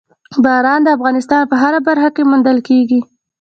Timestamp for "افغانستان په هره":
0.97-1.79